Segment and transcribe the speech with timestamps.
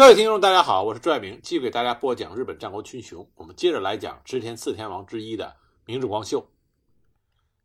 [0.00, 3.30] 各位听众，大家好，我是朱爱明，继续给大家播讲日本战国群雄。
[3.34, 6.48] 我们接着来讲织田四天王之一的明智光秀。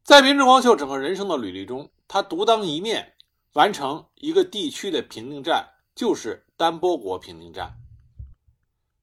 [0.03, 3.13] 在明智光秀整个人生的履历中，他独当一面
[3.53, 7.77] 完成一个地区的平定战，就是丹波国平定战。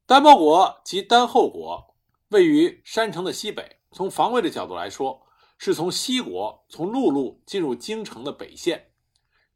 [0.05, 1.97] 丹波国及丹后国
[2.29, 5.27] 位于山城的西北，从防卫的角度来说，
[5.57, 8.91] 是从西国从陆路进入京城的北线，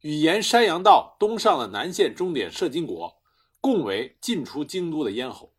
[0.01, 3.16] 与沿山阳道东上的南线终点摄津国。
[3.61, 5.53] 共为进出京都的咽喉。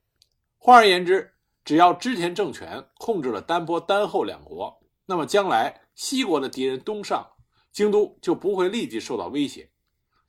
[0.57, 7.27] 换而言之，只要织田政权控制了丹波、丹后两国，那么将来西国的敌人东上，
[7.73, 9.71] 京都就不会立即受到威胁。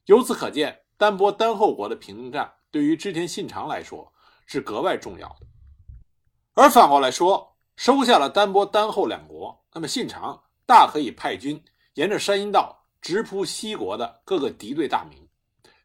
[0.05, 4.11] 由此可见，丹波、丹后国的平定战对于织田信长来说
[4.45, 5.47] 是格外重要的。
[6.53, 15.27] 而反过来说，收下了丹波、丹后两国，那么信长大可以派军沿着山阴道直扑西国的各个敌对大名，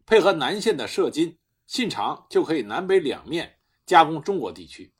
[0.04, 1.38] 配合南线的射津。
[1.66, 4.94] 信长就可以南北两面加攻中国地区，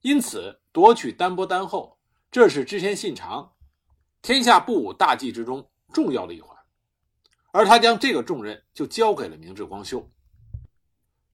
[0.00, 1.98] 因此夺取丹波丹后，
[2.30, 3.54] 这是织田信长
[4.22, 6.56] 天下不武大计之中重要的一环，
[7.52, 10.10] 而他将这个重任就交给了明智光秀。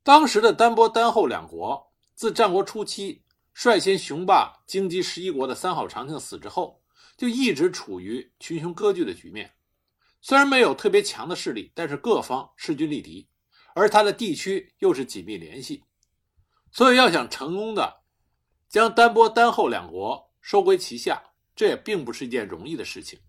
[0.02, 6.82] 当时的丹波丹后两国，自战国初期率先雄霸京畿十一国的三好长庆死之后，
[7.16, 9.52] 就一直处于群雄割据的局面。
[10.20, 13.28] 虽然没有特别强的势力，但是各方势均力敌。
[13.74, 15.84] 而他的地区又是紧密联系，
[16.70, 18.02] 所以要想成功的
[18.68, 21.22] 将丹波、丹后两国收归旗下，
[21.56, 23.20] 这也并不是一件容易的事情。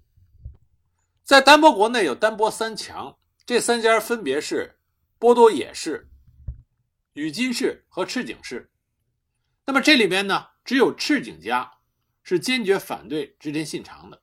[1.24, 4.80] 在丹波国内有丹波三强，这三家分别是
[5.18, 6.10] 波多野氏、
[7.14, 8.70] 宇津氏和赤井氏。
[9.66, 11.72] 那么这里边呢，只有赤井家
[12.22, 14.22] 是坚决反对织田信长的，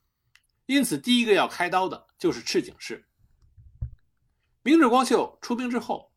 [0.66, 3.06] 因此第一个要开刀的就是赤井氏。
[4.62, 6.09] 明智光秀出兵之后。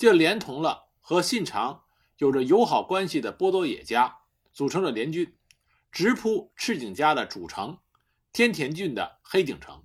[0.00, 1.84] 就连同了和信长
[2.16, 4.20] 有着友好关系的波多野家，
[4.50, 5.36] 组成了联军，
[5.92, 7.76] 直扑赤井家的主城
[8.32, 9.84] 天田郡的黑井城。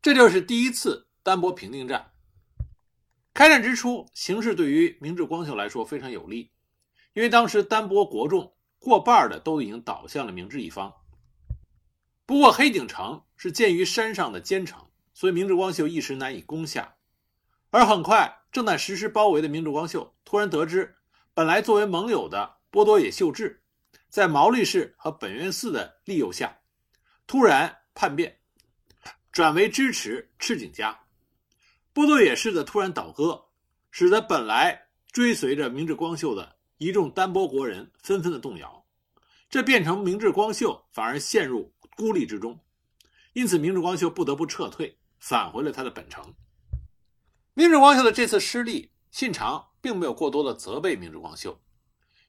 [0.00, 2.12] 这就是第一次丹波平定战。
[3.34, 6.50] 开战之初，形势对于明智光秀来说非常有利，
[7.12, 10.94] 因为当时丹波国众过半的都已经倒向了明智一方。
[12.24, 16.96] 不过黑井城是建于山上的坚城，所以明智光秀一时难以攻下。
[17.68, 20.96] 而很快，正在实施包围的明智光秀突然得知，
[21.34, 23.62] 本来作为盟友的波多野秀治，
[24.08, 26.58] 在毛利氏和本愿寺的利诱下，
[27.26, 28.38] 突然叛变，
[29.30, 30.98] 转为支持赤井家。
[31.92, 33.44] 波多野氏的突然倒戈，
[33.90, 38.84] 使得本来追随着明智光秀的一众丹波国人纷纷的动摇，
[39.50, 42.58] 这变成明智光秀反而陷入孤立之中。
[43.34, 46.34] 因此，明智光秀不得不撤退，返回了他的本城。
[47.58, 51.60] 明治光秀的这次失利，信长并没有过多的责备明治光秀，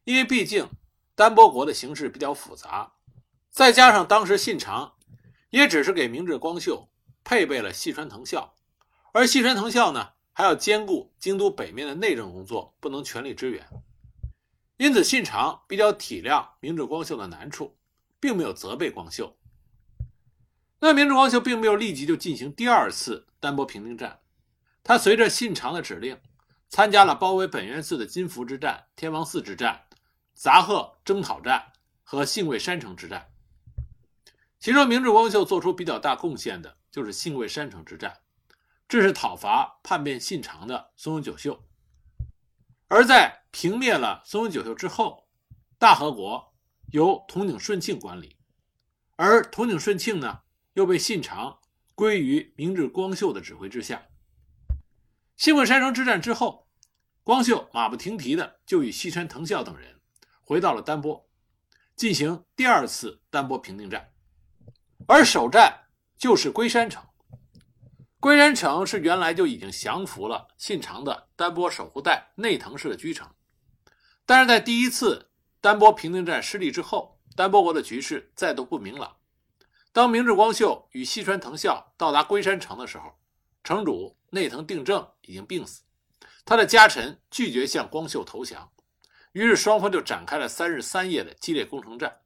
[0.03, 0.67] 因为毕竟
[1.13, 2.93] 丹波国的形势比较复杂，
[3.51, 4.95] 再加上当时信长
[5.51, 6.89] 也只是给明治光秀
[7.23, 8.55] 配备了细川藤校，
[9.11, 13.63] 而细川藤校呢还要兼顾京都北面的内政工作，不能全力支援，
[14.77, 17.77] 因此信长比较体谅明智光秀的难处，
[18.19, 19.37] 并没有责备光秀。
[20.79, 24.21] 那明智光秀并没有立即就进行第二次丹波平定战。
[24.89, 26.19] 他随着信长的指令，
[26.67, 29.85] 参加了包围本愿寺的金福之战、天王寺之战、
[30.33, 33.31] 杂贺征讨战和信贵山城之战。
[34.59, 38.17] 其中，明智光秀做出比较大贡献的就是信贵山城之战，
[38.87, 41.63] 这是讨伐叛变信长的松永久秀。
[42.87, 45.29] 而在平灭了松永久秀之后，
[45.77, 46.55] 大和国
[46.91, 48.37] 由筒井顺庆管理，
[49.17, 50.39] 而筒井顺庆呢，
[50.73, 51.59] 又被信长
[51.93, 54.07] 归于明智光秀的指挥之下。
[55.39, 56.67] 信贵山城之战之后，
[57.23, 60.01] 光秀马不停蹄的就与西川藤孝等人
[60.41, 61.29] 回到了丹波，
[61.95, 64.11] 进行第二次丹波平定战，
[65.07, 65.85] 而首战
[66.17, 67.01] 就是龟山城。
[68.19, 73.33] 龟山城是原来就已经降服了信长的丹波守护带内藤氏的居城，
[74.25, 75.31] 但是在第一次
[75.61, 79.15] 丹波平定战失利之后，丹波国的局势再度不明朗。
[79.93, 83.17] 当明智光秀与西川藤孝到达龟山城的时候，
[83.63, 85.83] 城主内藤定正已经病死，
[86.45, 88.71] 他的家臣拒绝向光秀投降，
[89.31, 92.21] 于是双方就展开了三日三夜的激烈攻城战。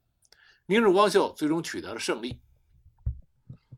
[0.66, 2.42] 明智光秀最终取得了胜利。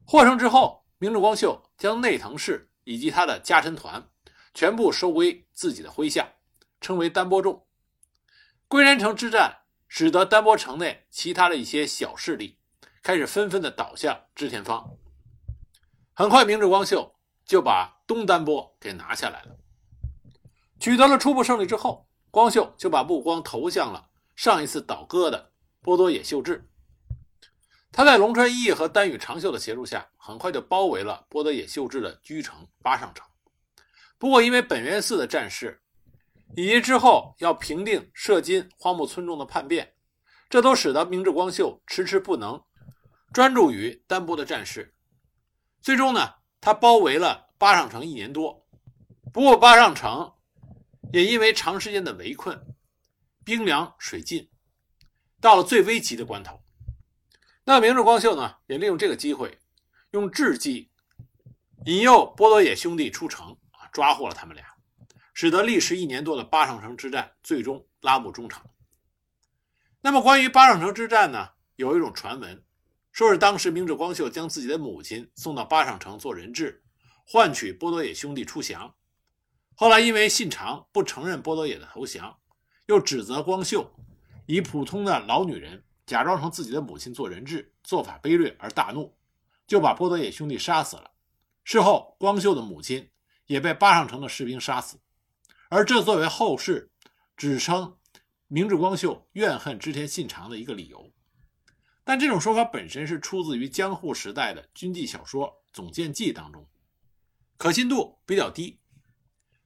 [0.05, 4.07] 获胜之后，明智光秀将内藤氏以及他的家臣团
[4.53, 6.33] 全部收归自己的麾下，
[6.79, 7.65] 称为丹波众。
[8.67, 12.59] 龟山城之战使得丹波城内其他的一些小势力
[13.01, 14.97] 开始纷纷的倒向织田方。
[16.13, 17.14] 很快，明智光秀。
[17.45, 19.55] 就把东丹波给拿下来了。
[20.79, 25.51] 取得了初步胜利之后，光秀就把目光投向了上一次倒戈的
[25.81, 26.67] 波多野秀治。
[27.91, 33.25] 他在龙川义和丹羽长秀的协助下，很快就包围了波多野秀治的居城八上城。
[34.17, 35.81] 不过，因为本愿寺的战事，
[36.57, 39.93] 以及之后要平定涉津荒木村众的叛变，
[40.49, 42.61] 这都使得明智光秀迟迟不能
[43.31, 44.93] 专注于丹波的战事。
[45.81, 46.33] 最终呢，
[46.65, 48.65] 他包围了八上城一年多。
[49.31, 50.33] 不过，八上城
[51.13, 52.59] 也因为长时间的围困，
[53.43, 54.49] 兵粮水尽，
[55.39, 56.59] 到了最危急的关头。
[57.65, 59.59] 那明智光秀呢，也利用这个机会，
[60.09, 60.89] 用智计
[61.85, 64.65] 引诱波多野兄弟出城啊，抓获了他们俩，
[65.35, 68.65] 使得历时一年多的八上城之战最终拉幕中场。
[70.01, 72.64] 那么，关于八上城之战呢，有一种传闻。
[73.15, 76.83] 说是当时明智光秀将自己的母亲送到八上城做人质，
[77.25, 78.93] 换取波多野兄弟出降。
[79.73, 82.37] 后来因为信长不承认波多野的投降，
[82.87, 83.89] 又指责光秀
[84.47, 89.17] 以普通的老女人假装成自己的母亲做人质，做法卑劣而大怒，
[89.65, 91.11] 就把波多野兄弟杀死了。
[91.63, 93.09] 事后，光秀的母亲
[93.45, 94.99] 也被八上城的士兵杀死，
[95.69, 96.91] 而这作为后世
[97.37, 97.95] 指称
[98.47, 101.13] 明智光秀怨恨织田信长的一个理由。
[102.05, 106.69] 但这种说法本身是出自于江户时代的军纪小说《总见记》当中，
[107.57, 108.79] 可信度比较低。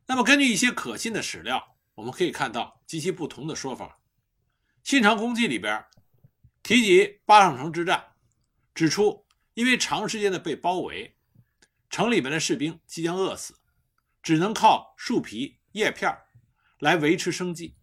[0.07, 3.99] 那么，根据一些可信的史料，我们可以看到极其不同的说法。
[4.89, 5.85] 《信长公记》里边
[6.63, 8.13] 提及八上城之战，
[8.73, 11.17] 指出因为长时间的被包围，
[11.89, 13.59] 城里面的士兵即将饿死，
[14.23, 16.17] 只能靠树皮、叶片
[16.79, 17.75] 来维持生计，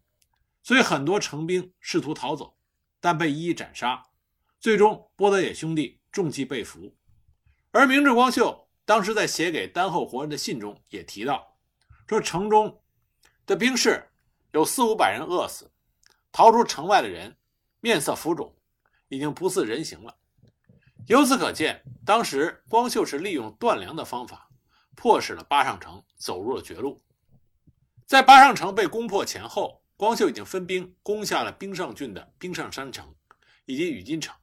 [0.63, 2.57] 所以很多城兵试图逃走，
[2.99, 4.06] 但被一一斩杀。
[4.67, 6.93] 最终，波德野兄弟中计被俘，
[7.71, 11.57] 而明智光秀当时在写给丹后活人的信中也提到，
[12.09, 12.83] 说城中
[13.47, 14.09] 的兵士
[14.51, 15.71] 有四五百人饿死，
[16.33, 17.37] 逃出城外的人
[17.79, 18.53] 面色浮肿，
[19.07, 20.13] 已经不似人形了。
[21.07, 24.51] 由此可见，当时光秀是利用断粮的方法，
[24.97, 27.01] 迫使了八上城走入了绝路。
[28.05, 33.15] 在八上城被攻破前后，光秀已经分兵攻下了兵上郡的兵上山城
[33.67, 34.35] 以及羽金城。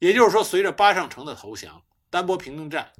[0.00, 2.92] 也就是说，随着八上城的投降，丹波平定战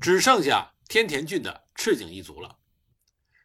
[0.00, 2.58] 只剩下天田郡的赤井一族了。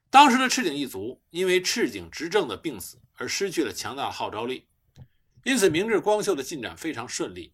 [0.09, 4.67] 当时的赤井一族因为赤井执政的病死而失去了强大的号召力，
[5.43, 7.53] 因此明治光秀的进展非常顺利。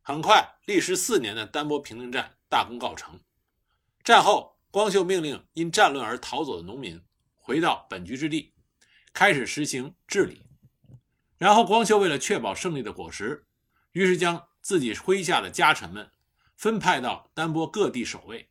[0.00, 3.20] 很快，历时四年的丹波平定战大功告成。
[4.02, 7.00] 战后，光秀命令因战乱而逃走的农民
[7.36, 8.52] 回到本居之地，
[9.12, 10.42] 开始实行治理。
[11.38, 13.46] 然后，光秀为了确保胜利的果实，
[13.92, 16.10] 于是将自己麾下的家臣们
[16.56, 18.48] 分派到丹波各地守卫。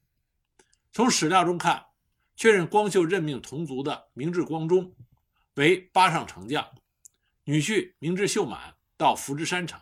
[0.92, 1.86] 从史料中看，
[2.36, 4.94] 确认光秀任命同族的明智光忠
[5.54, 6.70] 为八上城将，
[7.46, 9.80] 女婿明智秀满到福知山城，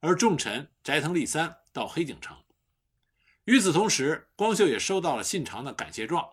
[0.00, 2.36] 而重臣斋藤利三到黑井城。
[3.44, 6.28] 与此同时，光秀也收到了信长的感谢状，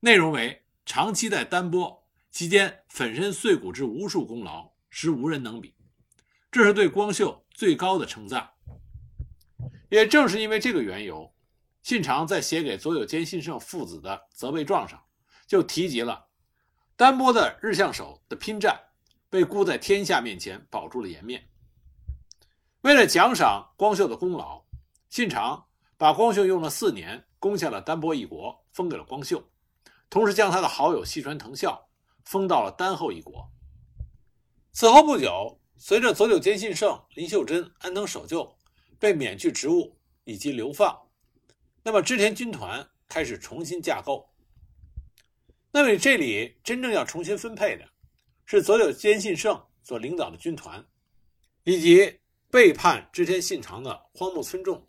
[0.00, 5.74] 内容为长期在丹波期间粉身碎骨之无数功劳，实无人能比。
[6.50, 7.44] 这是对光秀。
[7.58, 8.48] 最高的称赞，
[9.88, 11.34] 也正是因为这个缘由，
[11.82, 15.02] 信长在写给佐久间信胜父子的责备状上，
[15.44, 16.28] 就提及了
[16.94, 18.80] 丹波的日向守的拼战
[19.28, 21.48] 被孤在天下面前保住了颜面。
[22.82, 24.64] 为了奖赏光秀的功劳，
[25.08, 29.42] 信长把光秀用了四年攻下了丹波一国封给了光秀，
[30.08, 31.88] 同时将他的好友细川藤孝
[32.24, 33.50] 封到了丹后一国。
[34.70, 35.58] 此后不久。
[35.80, 38.52] 随着佐久间信胜、林秀珍、安藤守就
[38.98, 40.98] 被免去职务以及流放，
[41.84, 44.28] 那么织田军团开始重新架构。
[45.70, 47.88] 那么这里真正要重新分配的
[48.44, 50.84] 是佐久间信胜所领导的军团，
[51.62, 52.18] 以及
[52.50, 54.84] 背叛织田信长的荒木村重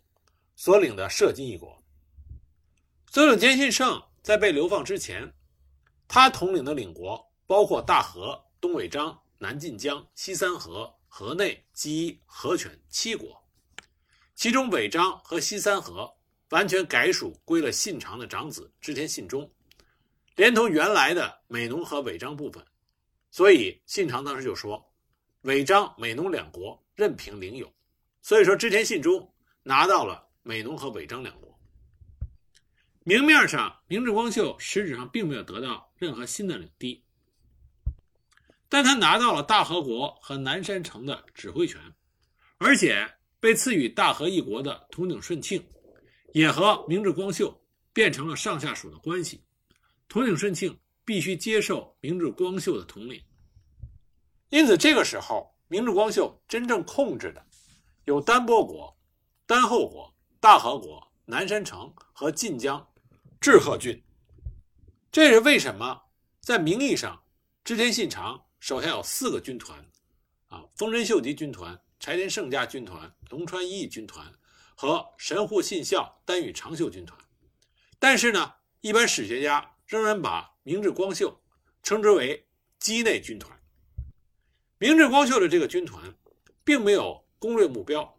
[0.56, 1.80] 所领的摄津一国。
[3.06, 5.32] 佐久间信胜在被流放之前，
[6.08, 9.19] 他统领的领国包括大和、东尾张。
[9.42, 13.42] 南晋江、西三河、河内、基河泉七国，
[14.34, 16.14] 其中尾张和西三河
[16.50, 19.50] 完全改属归了信长的长子织田信忠，
[20.36, 22.62] 连同原来的美浓和尾张部分，
[23.30, 24.92] 所以信长当时就说，
[25.40, 27.72] 尾张、美浓两国任凭领有。
[28.20, 31.58] 所以说织田信忠拿到了美浓和尾张两国。
[33.04, 37.02] 明面上，明治光秀实质上并没有得到任何新的领地。
[38.70, 41.78] 但他拿到了大和国和南山城的指挥权，
[42.56, 43.06] 而且
[43.40, 45.62] 被赐予大和一国的统领顺庆，
[46.32, 47.60] 也和明治光秀
[47.92, 49.42] 变成了上下属的关系。
[50.08, 53.20] 统领顺庆必须接受明治光秀的统领。
[54.50, 57.44] 因此，这个时候，明治光秀真正控制的
[58.04, 58.96] 有丹波国、
[59.46, 62.88] 丹后国、大和国、南山城和晋江
[63.40, 64.00] 志贺郡。
[65.10, 66.02] 这是为什么？
[66.40, 67.20] 在名义上，
[67.64, 69.84] 织田信长手下有四个军团，
[70.48, 74.32] 啊，丰臣秀吉军团、柴田胜家军团、龙川一义军团
[74.76, 77.18] 和神户信孝、丹羽长秀军团。
[77.98, 81.42] 但是呢，一般史学家仍然把明治光秀
[81.82, 82.46] 称之为
[82.78, 83.58] 畿内军团。
[84.78, 86.14] 明治光秀的这个军团，
[86.62, 88.18] 并没有攻略目标，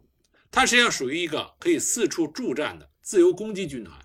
[0.50, 3.98] 它实际上属于一个可以四处助战的自由攻击军团。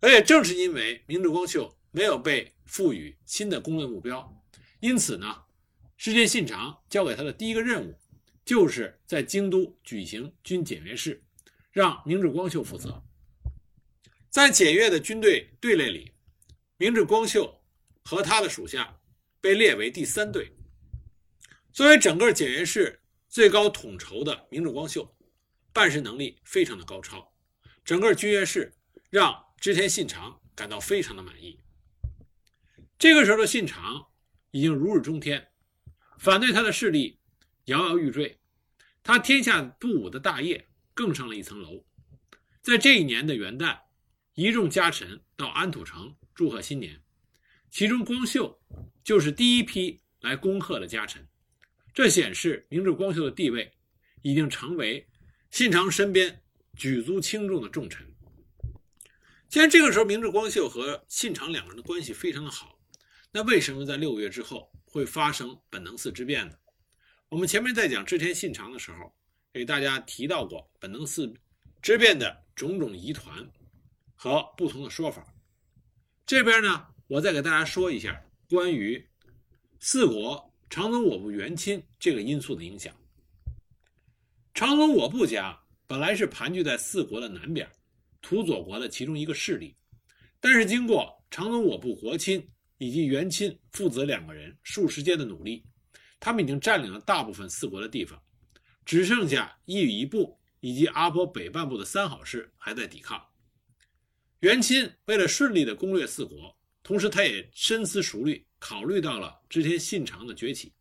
[0.00, 4.43] 而且正是因为明治光秀没有被赋予新的攻略目标，
[4.84, 5.44] 因此呢，
[5.96, 7.98] 织田信长交给他的第一个任务，
[8.44, 11.24] 就是在京都举行军检阅式，
[11.72, 13.02] 让明治光秀负责。
[14.28, 16.12] 在检阅的军队队列里，
[16.76, 17.62] 明治光秀
[18.02, 19.00] 和他的属下
[19.40, 20.54] 被列为第三队。
[21.72, 23.00] 作为整个检阅室
[23.30, 25.16] 最高统筹的明治光秀，
[25.72, 27.32] 办事能力非常的高超，
[27.86, 28.74] 整个军阅室
[29.08, 31.58] 让织田信长感到非常的满意。
[32.98, 34.08] 这个时候的信长
[34.54, 35.48] 已经如日中天，
[36.16, 37.18] 反对他的势力
[37.64, 38.38] 摇摇欲坠，
[39.02, 41.84] 他天下不武的大业更上了一层楼。
[42.62, 43.76] 在这一年的元旦，
[44.34, 47.02] 一众家臣到安土城祝贺新年，
[47.68, 48.62] 其中光秀
[49.02, 51.26] 就是第一批来恭贺的家臣。
[51.92, 53.72] 这显示明治光秀的地位
[54.22, 55.04] 已经成为
[55.50, 56.44] 信长身边
[56.76, 58.06] 举足轻重的重臣。
[59.48, 62.73] 既然这个时候明治光秀和信长两个人的关系非常的好，
[63.36, 66.54] 那为什么在六个月之后会发生本能寺之变呢？
[67.28, 69.12] 我们前面在讲织田信长的时候，
[69.52, 71.34] 给大家提到过本能寺
[71.82, 73.44] 之变的种种疑团
[74.14, 75.34] 和不同的说法。
[76.24, 79.04] 这边呢，我再给大家说一下关于
[79.80, 80.48] 四国。
[80.70, 82.92] 长宗我部元亲这个因素的影响。
[84.54, 87.68] 长宗我部家本来是盘踞在四国的南边，
[88.22, 89.76] 土佐国的其中一个势力，
[90.40, 95.64] 但是经过长宗我部国亲以及元亲父子两个人数十间的努力，
[96.18, 98.22] 他们已经占领了大部分四国的地方，
[98.84, 103.24] 只剩下伊予一部以及阿波北半部的三好氏还在抵抗。
[104.40, 108.46] 元亲为了顺利的攻略四国，同时他也深思熟虑。
[108.60, 110.72] 考虑到了织田信长的崛起，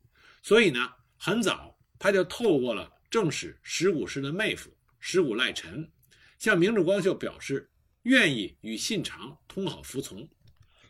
[0.41, 0.79] 所以呢，
[1.17, 5.91] 很早他就透过了正史石谷氏的妹夫石谷赖臣，
[6.39, 7.69] 向明治光秀表示
[8.03, 10.25] 愿意与信长通好服从。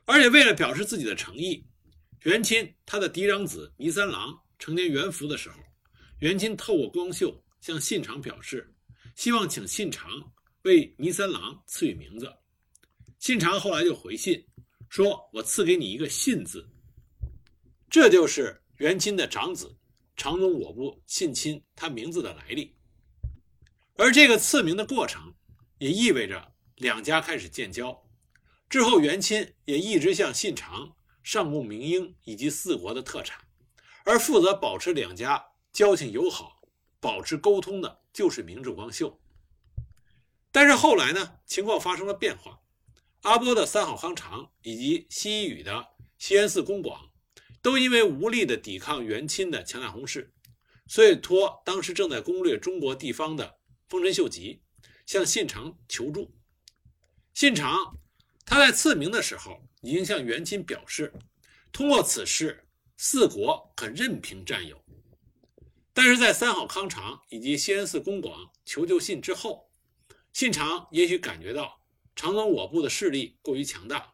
[0.06, 1.66] 而且为了表示自己的诚意，
[2.24, 5.56] 元亲他的嫡长子弥三郎成年元服的时候，
[6.20, 8.74] 元亲透过光秀向信长表示，
[9.16, 10.10] 希望请信长
[10.64, 12.32] 为弥三郎赐予名字。
[13.20, 14.46] 信长后来就回信
[14.90, 16.70] 说：“我赐给你一个信字。”
[17.90, 19.78] 这就是元亲的长子
[20.18, 22.76] 长宗我部信亲他名字的来历，
[23.96, 25.34] 而这个赐名的过程，
[25.78, 28.03] 也意味着两家开始建交。
[28.74, 33.40] 之后，元亲也一直向信长上贡明英以及四国的特产，
[34.04, 36.60] 而负责保持两家交情友好、
[37.00, 39.22] 保持沟通的就是明治光秀。
[40.52, 42.62] 但是后来呢，情况发生了变化，
[43.22, 47.12] 阿波的三好康长以及西宇的西园寺公广。
[47.62, 50.34] 都因为无力的抵抗元亲的强大攻势，
[50.88, 54.64] 所以托当时正在攻略中国地方的丰臣秀吉
[55.06, 56.34] 向信长求助。
[57.36, 58.00] 信长
[58.46, 61.14] 他在赐名的时候已经向元亲表示，
[61.72, 62.66] 通过此事
[62.98, 64.84] 四国可任凭占有。
[65.94, 69.70] 但是在三好康长以及西安寺公广求救信之后，
[70.34, 71.82] 信长也许感觉到
[72.16, 74.14] 长宗我部的势力过于强大，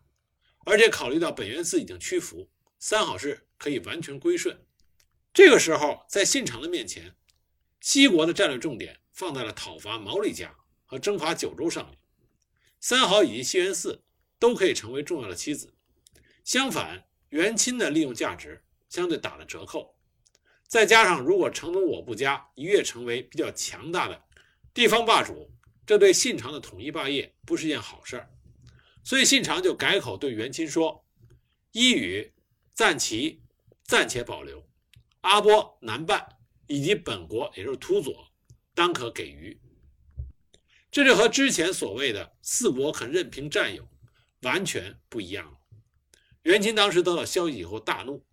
[0.66, 2.50] 而且考虑到本愿寺已经屈服。
[2.80, 4.66] 三好氏可以完全归顺。
[5.34, 7.16] 这个时候，在信长的面前，
[7.82, 10.56] 西国的战略重点放在了讨伐毛利家
[10.86, 11.98] 和征伐九州上面。
[12.80, 14.04] 三好以及西园寺
[14.40, 15.72] 都可以成为重要的棋子。
[16.44, 19.96] 相反，元亲的利用价值相对打了折扣。
[20.68, 24.24] 再加上，如果城中我部家一跃成为比较强大的
[24.74, 25.52] 地方霸主，
[25.86, 28.32] 这对信长的统一霸业不是件好事儿。
[29.04, 31.06] 所以，信长就改口对元亲说
[31.72, 32.34] ：“一语。”
[32.80, 33.42] 暂其
[33.84, 34.66] 暂且保留，
[35.20, 36.26] 阿波南半
[36.66, 38.32] 以及本国，也就是土佐，
[38.74, 39.60] 当可给予。
[40.90, 43.86] 这就和之前所谓的四国肯任凭占有
[44.42, 45.58] 完全不一样了。
[46.44, 48.26] 元钦当时得到消息以后大怒，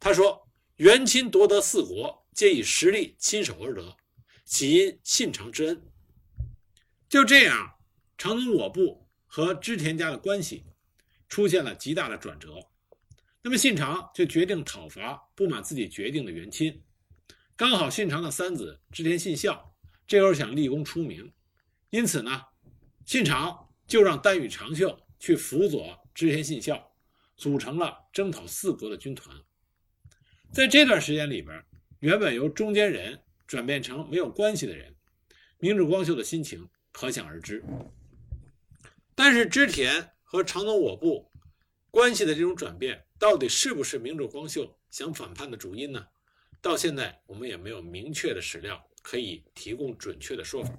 [0.00, 3.96] 他说：“元钦夺得四国，皆以实力亲手而得，
[4.44, 5.82] 岂因信长之恩？”
[7.08, 7.74] 就这样，
[8.16, 10.64] 长宗我部和织田家的关系
[11.28, 12.70] 出现了极大的转折。
[13.42, 16.82] 那么信长就决定讨伐不满自己决定的元亲。
[17.54, 21.32] 刚好信长的三子织田信孝这会儿想立功出名，
[21.90, 22.46] 因此呢，
[23.04, 26.92] 信长就让丹羽长秀去辅佐织田信孝，
[27.34, 29.34] 组成了征讨四国的军团。
[30.52, 31.64] 在这段时间里边，
[32.00, 34.94] 原本由中间人转变成没有关系的人，
[35.56, 37.64] 明智光秀的心情可想而知。
[39.14, 41.32] 但是织田和长宗我部
[41.90, 46.06] 关系的这种转变，到底是不是明智光秀想反叛的主因呢？
[46.60, 50.70] 到现在我们也没有明确的史料可以提供准确的说法。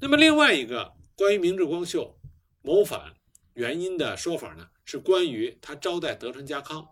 [0.00, 2.18] 那么另外一个关于明智光秀
[2.62, 3.14] 谋反
[3.54, 6.86] 原因的说法呢，是关于他招待德川家康。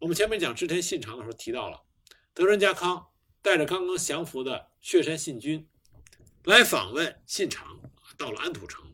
[0.00, 1.82] 我们前面讲织田信长的时候提到了，
[2.34, 3.06] 德川家康
[3.40, 5.68] 带着刚刚降服的血山信军
[6.44, 7.80] 来访问信长，
[8.16, 8.84] 到了安土城。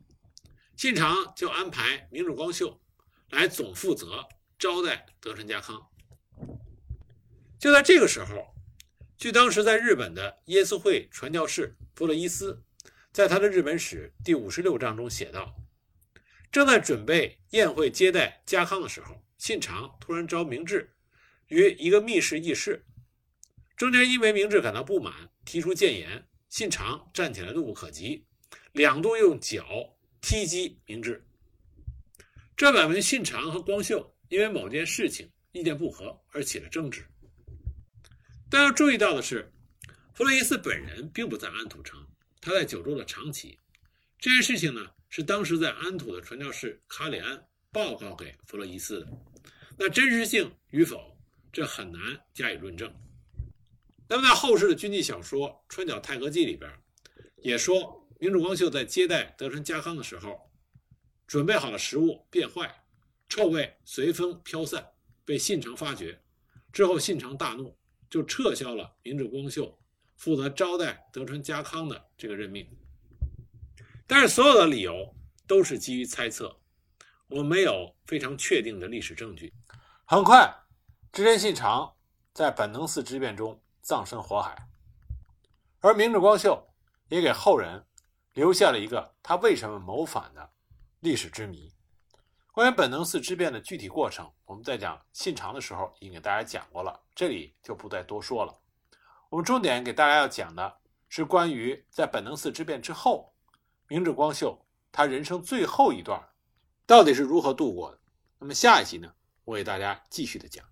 [0.76, 2.80] 信长就安排明智光秀
[3.30, 4.26] 来总负责
[4.58, 5.88] 招待德川家康。
[7.58, 8.54] 就在这个时候，
[9.16, 12.62] 据当时在日本的耶稣会传教士弗洛伊斯
[13.12, 15.54] 在他的日本史第五十六章中写道：
[16.54, 20.88] 正在准备宴会接待家康的时候，信长突然召明智
[21.48, 22.86] 于一个密室议事，
[23.76, 28.24] 中间因为明智感到不满，提出谏言，信长站起来怒不可及，
[28.70, 29.66] 两度用脚。
[30.20, 31.26] 踢击明智，
[32.56, 37.04] 这表明信长和光秀因为某件事情意见不合而起了争执。
[38.48, 39.52] 但要注意到的是，
[40.14, 42.06] 弗洛伊斯本人并不在安土城，
[42.40, 43.58] 他在九州的长崎。
[44.18, 49.06] 这件事情呢，是当时在安土的传教士卡里安报告给弗洛伊斯的。
[49.78, 51.16] 那真实性与否，
[51.52, 52.92] 这很难加以论证。
[54.08, 56.68] 那么在后世的军记小说《川脚太阁记》里边，
[57.36, 58.04] 也说。
[58.18, 60.50] 明治光秀在接待德川家康的时候，
[61.28, 62.84] 准备好了食物变坏，
[63.28, 64.84] 臭味随风飘散，
[65.24, 66.20] 被信长发觉。
[66.72, 67.78] 之后，信长大怒，
[68.10, 69.78] 就撤销了明治光秀
[70.16, 72.66] 负责招待德川家康的这个任命。
[74.06, 75.14] 但是，所有的理由
[75.46, 76.60] 都是基于猜测，
[77.28, 79.52] 我们没有非常确定的历史证据。
[80.04, 80.54] 很快，
[81.12, 81.94] 织田信长
[82.32, 84.56] 在本能寺之变中葬身火海，
[85.80, 86.66] 而明智光秀
[87.08, 87.84] 也给后人。
[88.34, 90.50] 留下了一个他为什么谋反的
[90.98, 91.72] 历史之谜。
[92.50, 98.52] 关于本能寺之变的具体过程，我们在讲信长的时候已经给大家讲过了，这里就不再多说了。
[99.28, 103.33] 我们重点给大家要讲的是关于在本能寺之变之后，
[103.88, 106.28] 明智光秀他人生最后一段
[106.86, 107.98] 到底是如何度过的。
[108.38, 109.12] 那么下一集呢，
[109.44, 110.64] 我给大家继续的讲。